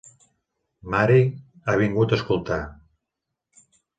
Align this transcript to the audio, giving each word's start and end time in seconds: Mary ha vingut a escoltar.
Mary 0.93 1.19
ha 1.67 1.77
vingut 1.83 2.15
a 2.15 2.19
escoltar. 2.19 2.59